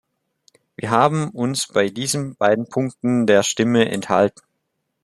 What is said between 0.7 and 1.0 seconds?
Wir